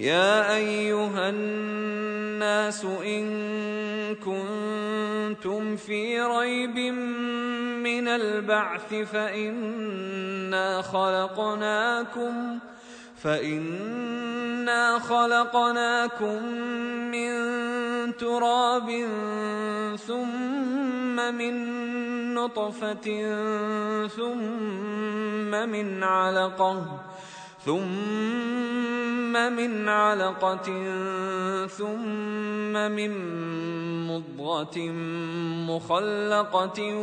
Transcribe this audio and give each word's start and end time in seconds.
يا 0.00 0.56
أيها 0.56 1.28
الناس 1.28 2.84
إن 2.84 3.26
كنتم 4.16 5.76
في 5.76 6.20
ريب 6.20 6.76
من 7.84 8.08
البعث 8.08 8.94
فإنا 8.94 10.82
خلقناكم 10.82 12.58
فإنا 13.16 14.98
خلقناكم 14.98 16.44
من 17.12 17.30
تراب 18.16 18.88
ثم 20.06 21.16
من 21.34 21.54
نطفة 22.34 23.06
ثم 24.08 25.50
من 25.50 26.04
علقة 26.04 27.09
ثم 27.64 29.32
من 29.32 29.88
علقة 29.88 30.68
ثم 31.66 32.72
من 32.72 33.12
مضغة 34.06 34.78
مخلقة 35.68 36.94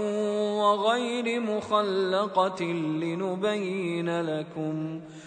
وغير 0.62 1.40
مخلقة 1.40 2.64
لنبين 2.64 4.22
لكم 4.22 5.00
ۖ 5.00 5.27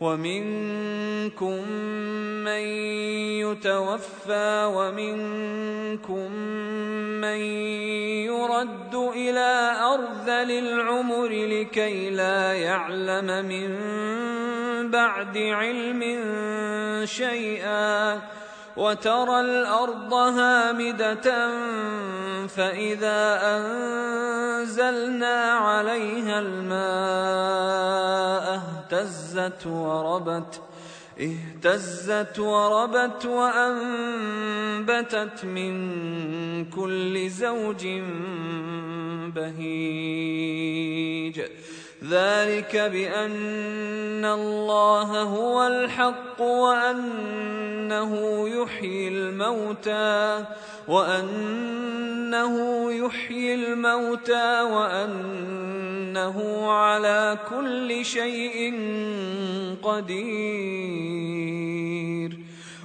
ومنكم 0.00 1.68
من 2.44 2.64
يتوفى 3.40 4.72
ومنكم 4.74 6.32
من 7.20 7.40
يرد 8.28 8.94
إلى 8.94 9.72
ارذل 9.94 10.50
العمر 10.50 11.28
لكي 11.28 12.10
لا 12.10 12.52
يعلم 12.52 13.46
من 13.46 13.70
بعد 14.90 15.38
علم 15.38 16.02
شيئا 17.04 18.20
وترى 18.76 19.40
الأرض 19.40 20.14
هامدة 20.14 21.50
فإذا 22.46 23.40
أنزلنا 23.56 25.52
عليها 25.52 26.40
الماء 26.40 27.85
اهتزت 28.96 29.66
وربت 29.66 30.60
اهتزت 31.20 32.38
وربت 32.38 33.26
وأنبتت 33.26 34.64
من 35.44 36.64
كل 36.70 37.30
زوج 37.30 37.86
بهيج. 39.34 40.56
ذلك 42.10 42.76
بأن 42.76 44.24
الله 44.24 45.22
هو 45.22 45.66
الحق 45.66 46.40
وأنه 46.40 48.48
يحيي 48.48 49.08
الموتى 49.08 50.44
وأنه 50.88 52.86
يحيي 52.92 53.54
الموتى 53.54 54.62
وأنه 54.62 56.66
على 56.70 57.38
كل 57.50 58.04
شيء 58.04 58.74
قدير. 59.82 61.36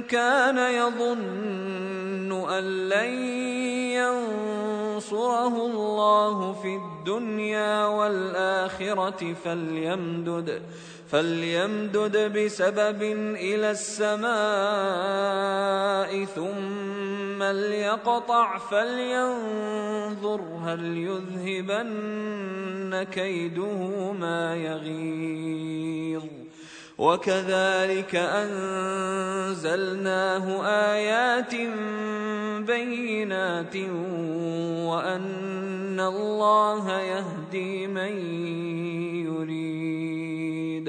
كان 0.00 0.58
يظن 0.58 2.48
أن 2.48 2.88
لن 2.88 3.42
ينصره 5.02 5.66
الله 5.66 6.52
في 6.52 6.76
الدنيا 6.76 7.86
والآخرة 7.86 9.34
فليمدد 9.44 10.62
فليمدد 11.12 12.16
بسبب 12.38 13.02
إلى 13.36 13.70
السماء 13.70 14.34
ثم 16.24 17.42
ليقطع 17.42 18.58
فلينظر 18.58 20.40
هل 20.64 20.98
يذهبن 20.98 23.02
كيده 23.02 24.12
ما 24.12 24.56
يغيظ. 24.56 26.41
وكذلك 27.02 28.14
أنزلناه 28.14 29.66
آيات 30.94 31.54
بينات 32.66 33.76
وأن 34.86 36.00
الله 36.00 37.00
يهدي 37.00 37.86
من 37.86 38.12
يريد. 39.26 40.88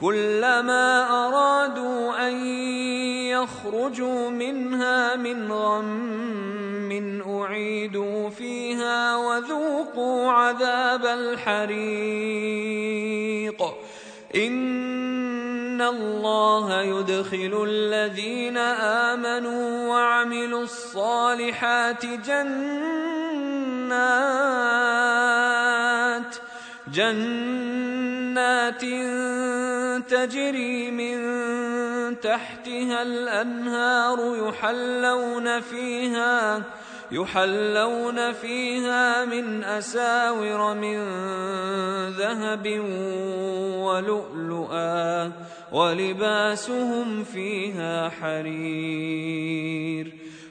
كلما 0.00 1.08
أرادوا 1.26 2.28
أن 2.28 2.46
يخرجوا 3.26 4.30
منها 4.30 5.16
من 5.16 5.52
غم 5.52 7.22
أعيدوا 7.26 8.30
فيها 8.30 9.16
وذوقوا 9.16 10.30
عذاب 10.30 11.06
الحريق. 11.06 12.36
إن 14.34 15.82
الله 15.82 16.82
يدخل 16.82 17.64
الذين 17.68 18.56
آمنوا 18.56 19.88
وعملوا 19.88 20.62
الصالحات 20.62 22.06
جنات 22.06 23.16
جنات 26.96 28.84
تجري 30.10 30.90
من 30.90 31.16
تحتها 32.20 33.02
الأنهار 33.02 34.48
يحلون 34.48 35.60
فيها 35.60 36.62
يحلون 37.12 38.32
فيها 38.32 39.24
من 39.24 39.64
أساور 39.64 40.74
من 40.74 40.98
ذهب 42.10 42.66
ولؤلؤا 43.84 45.32
ولباسهم 45.72 47.24
فيها 47.24 48.08
حرير. 48.08 49.46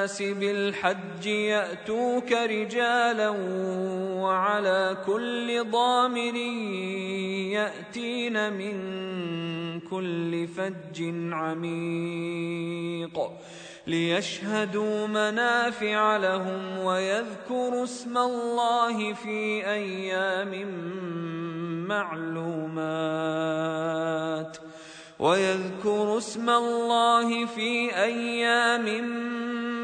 الناس 0.00 0.22
بالحج 0.22 1.26
يأتوك 1.26 2.32
رجالا 2.32 3.28
وعلى 4.16 4.96
كل 5.06 5.70
ضامر 5.70 6.36
يأتين 7.52 8.52
من 8.52 9.80
كل 9.80 10.48
فج 10.48 11.02
عميق 11.32 13.20
ليشهدوا 13.86 15.06
منافع 15.06 16.16
لهم 16.16 16.78
ويذكروا 16.78 17.84
اسم 17.84 18.18
الله 18.18 19.12
في 19.12 19.66
أيام 19.66 20.66
معلومات 21.88 22.70
ويذكروا 25.20 26.18
اسم 26.18 26.50
الله 26.50 27.46
في 27.46 27.96
أيام 27.96 29.04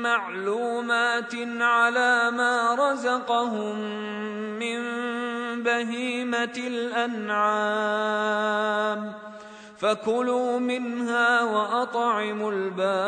معلومات 0.03 1.35
على 1.61 2.31
ما 2.31 2.75
رزقهم 2.75 3.79
من 4.59 4.83
بهيمة 5.63 6.57
الأنعام. 6.57 7.67
فكلوا 9.79 10.59
منها 10.59 11.43
وأطعموا 11.43 12.53
البائس 12.53 12.99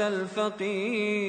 الفقير. 0.00 1.28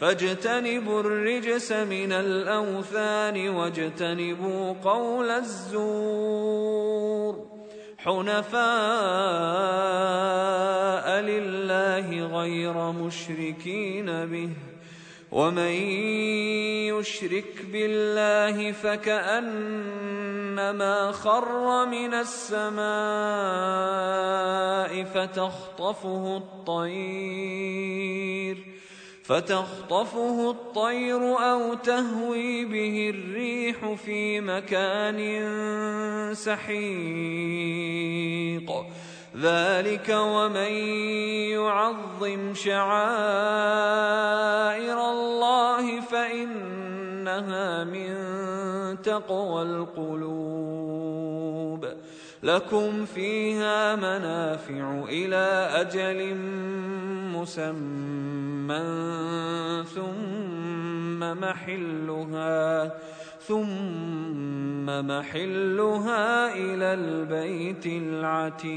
فاجتنبوا 0.00 1.00
الرجس 1.00 1.72
من 1.72 2.12
الأوثان 2.12 3.48
واجتنبوا 3.48 4.74
قول 4.84 5.30
الزور. 5.30 6.76
حنفاء 7.98 8.60
لله 11.20 12.40
غير 12.40 12.92
مشركين 12.92 14.26
به. 14.26 14.50
ومن 15.32 15.72
يشرك 16.92 17.66
بالله 17.72 18.72
فكأنما 18.72 19.82
خر 21.12 21.86
من 21.86 22.14
السماء 22.14 22.76
فتخطفه 25.04 26.36
الطير. 26.36 28.75
فتخطفه 29.26 30.50
الطير 30.50 31.38
أو 31.38 31.74
تهوي 31.74 32.64
به 32.64 33.10
الريح 33.14 33.94
في 33.94 34.40
مكان 34.40 35.18
سحيق. 36.34 36.76
ذلك 39.36 40.08
ومن 40.08 40.72
يعظم 41.52 42.54
شعائر 42.54 43.10
الله 45.10 46.00
فإنها 46.00 47.84
من 47.84 48.16
تقوى 49.02 49.62
القلوب. 49.62 50.96
لكم 52.46 53.04
فيها 53.04 53.96
منافع 53.96 55.04
إلى 55.08 55.68
أجل 55.82 56.34
مسمى 57.34 58.86
ثم 59.94 61.20
محلها 61.40 62.94
ثم 63.46 64.86
محلها 64.86 66.54
إلى 66.54 66.94
البيت 66.94 67.86
العتيق. 67.86 68.76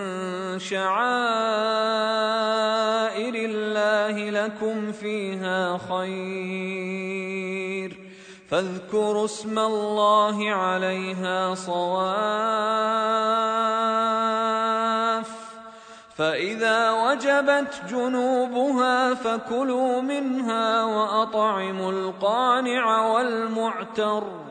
شعائر 0.57 0.91
الله 3.35 4.29
لكم 4.29 4.91
فيها 4.91 5.77
خير. 5.77 7.31
فاذكروا 8.49 9.25
اسم 9.25 9.59
الله 9.59 10.51
عليها 10.51 11.55
صواف. 11.55 12.11
فإذا 16.17 16.91
وجبت 16.91 17.81
جنوبها 17.89 19.13
فكلوا 19.13 20.01
منها 20.01 20.83
وأطعموا 20.83 21.91
القانع 21.91 23.07
والمعتر. 23.07 24.50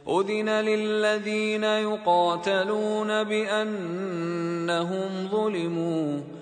أذن 0.09 0.49
للذين 0.49 1.65
يقاتلون 1.65 3.25
بأنهم 3.25 5.29
ظلموا. 5.29 6.42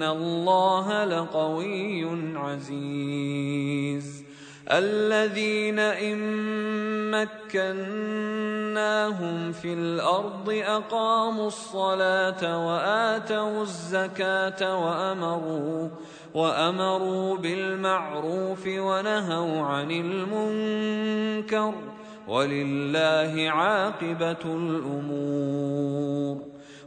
ان 0.00 0.06
الله 0.06 1.04
لقوي 1.04 2.08
عزيز. 2.38 4.24
الذين 4.70 5.78
ان 5.78 6.20
مكناهم 7.10 7.92
في 9.52 9.72
الأرض 9.72 10.62
اقاموا 10.66 11.46
الصلاه 11.46 12.66
واتوا 12.66 13.62
الزكاه 13.62 14.86
وامروا 14.86 15.88
وامروا 16.34 17.36
بالمعروف 17.36 18.66
ونهوا 18.66 19.62
عن 19.62 19.90
المنكر. 19.90 21.74
ولله 22.28 23.50
عاقبه 23.50 24.44
الأمور. 24.44 26.36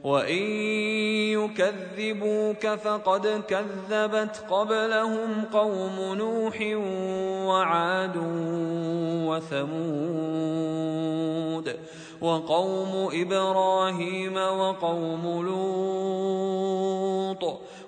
وان 0.04 0.44
يكذبوك 1.32 2.68
فقد 2.68 3.44
كذبت 3.48 4.44
قبلهم 4.50 5.46
قوم 5.54 6.16
نوح 6.16 6.62
وعاد 7.48 8.18
وثمود 9.28 10.94
وقوم 12.22 13.10
إبراهيم 13.14 14.38
وقوم 14.38 15.46
لوط 15.46 16.84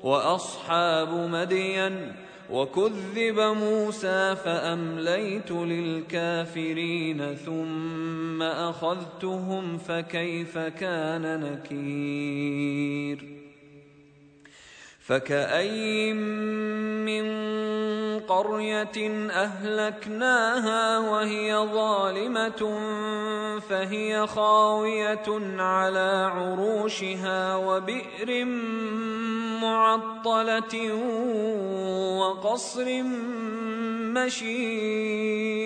واصحاب 0.04 1.14
مدين 1.14 2.25
وكذب 2.50 3.40
موسى 3.40 4.36
فأمليت 4.36 5.52
للكافرين 5.52 7.36
ثم 7.36 8.42
أخذتهم 8.42 9.78
فكيف 9.78 10.58
كان 10.58 11.40
نكير؟ 11.40 13.35
فكأي 15.08 16.14
من 16.14 17.26
قرية 18.20 19.30
أهلكناها 19.32 21.00
وهي 21.00 21.56
ظالمة 21.56 22.80
فهي 23.70 24.28
خاوية 24.28 25.58
على 25.62 26.32
عروشها 26.36 27.56
وبئر 27.56 28.46
معطلة 29.62 30.94
وقصر 32.20 33.04
مشيد 34.16 35.66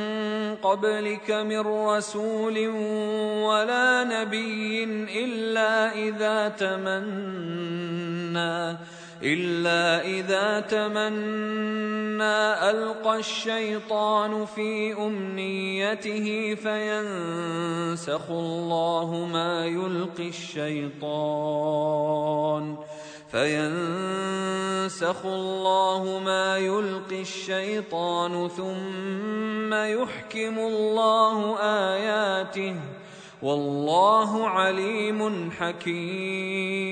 قبلك 0.71 1.31
من 1.31 1.59
رسول 1.59 2.67
ولا 3.43 4.03
نبي 4.03 4.83
إلا 5.23 5.95
إذا 5.95 6.47
تمنى 6.47 7.97
إلا 9.23 10.01
إذا 10.05 10.59
تمنى 10.59 12.39
ألقى 12.69 13.19
الشيطان 13.19 14.45
في 14.45 14.93
أمنيته 14.93 16.55
فينسخ 16.55 18.29
الله 18.29 19.29
ما 19.33 19.65
يلقي 19.65 20.29
الشيطان 20.29 21.75
ۖ. 22.75 22.79
فينسخ 23.31 25.25
الله 25.25 26.19
ما 26.25 26.57
يلقي 26.57 27.21
الشيطان 27.21 28.47
ثم 28.49 29.73
يحكم 29.73 30.59
الله 30.59 31.59
آياته 31.59 32.75
والله 33.41 34.47
عليم 34.47 35.51
حكيم. 35.51 36.91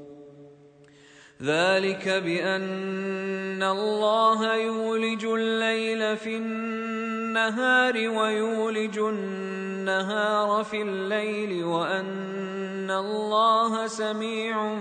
ذلك 1.43 2.09
بأن 2.09 3.63
الله 3.63 4.55
يولج 4.55 5.25
الليل 5.25 6.17
في 6.17 6.37
النهار 6.37 8.09
ويولج 8.09 8.97
النهار 8.97 10.63
في 10.63 10.81
الليل 10.81 11.63
وأن 11.63 12.91
الله 12.91 13.87
سميع 13.87 14.75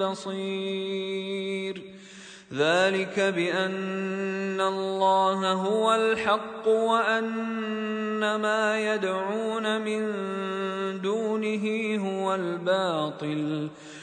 بصير. 0.00 1.82
ذلك 2.54 3.20
بأن 3.20 4.60
الله 4.60 5.52
هو 5.52 5.94
الحق 5.94 6.68
وأن 6.68 8.34
ما 8.34 8.94
يدعون 8.94 9.80
من 9.80 10.12
دونه 11.00 11.96
هو 11.98 12.34
الباطل. 12.34 13.68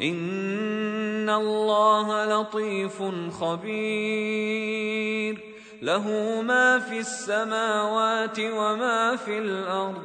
ان 0.00 1.30
الله 1.30 2.24
لطيف 2.24 3.02
خبير 3.40 5.40
له 5.82 6.08
ما 6.42 6.78
في 6.78 6.98
السماوات 6.98 8.40
وما 8.40 9.16
في 9.16 9.38
الأرض 9.38 10.02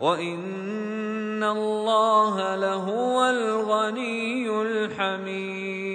وان 0.00 1.44
الله 1.44 2.56
لهو 2.56 3.24
الغني 3.24 4.62
الحميد 4.62 5.94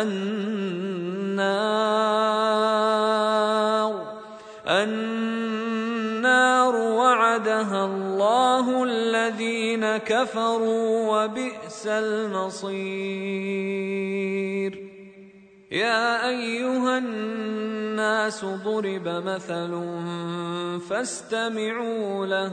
النار. 0.00 1.52
النار 4.66 6.76
وعدها 6.76 7.84
الله 7.84 8.84
الذين 8.84 9.96
كفروا 9.96 11.24
وبئس 11.24 11.86
المصير. 11.86 12.72
يا 15.70 16.28
أيها 16.28 16.98
الناس 16.98 18.44
ضرب 18.44 19.08
مثل 19.08 19.82
فاستمعوا 20.88 22.26
له. 22.26 22.52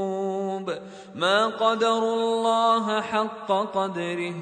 ما 1.15 1.47
قدروا 1.47 2.15
الله 2.15 3.01
حق 3.01 3.47
قدره. 3.47 4.33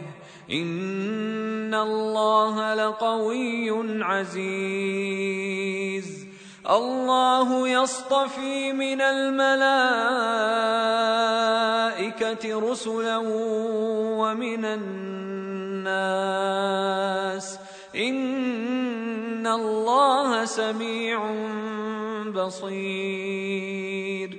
إن 0.52 1.74
الله 1.74 2.74
لقوي 2.74 4.04
عزيز. 4.04 5.70
الله 6.70 7.68
يصطفي 7.68 8.74
من 8.74 9.02
الملائكة 9.02 9.50
رسلا 12.72 13.18
ومن 14.18 14.66
الناس. 14.66 15.50
إن 17.96 19.48
الله 19.48 20.46
سميع 20.46 21.32
بصير. 22.36 24.39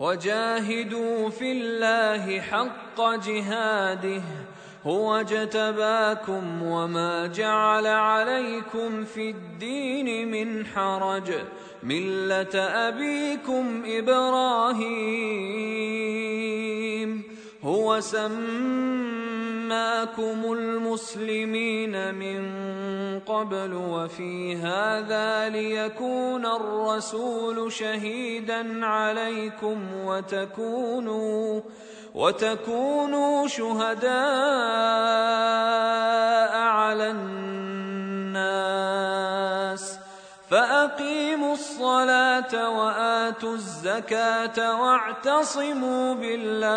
وجاهدوا 0.00 1.30
في 1.30 1.52
الله 1.52 2.40
حق 2.40 3.00
جهاده 3.00 4.22
هو 4.84 5.14
اجتباكم 5.14 6.62
وما 6.62 7.26
جعل 7.26 7.86
عليكم 7.86 9.04
في 9.04 9.30
الدين 9.30 10.30
من 10.30 10.66
حرج 10.66 11.32
ملة 11.82 12.58
أبيكم 12.88 13.82
إبراهيم 13.86 15.26
هو 17.64 18.00
سماكم 19.66 20.52
المسلمين 20.52 22.14
من 22.14 22.40
قبل 23.20 23.72
وفي 23.74 24.56
هذا 24.56 25.48
ليكون 25.48 26.46
الرسول 26.46 27.72
شهيدا 27.72 28.86
عليكم 28.86 29.78
وتكونوا 30.04 31.60
وتكونوا 32.14 33.46
شهداء 33.46 34.12
على 36.54 37.10
الناس. 37.10 38.46
فأقيموا 40.50 41.52
الصلاة 41.52 42.70
وآتوا 42.70 43.54
الزكاة 43.54 44.82
واعتصموا 44.82 46.14
بالله. 46.14 46.76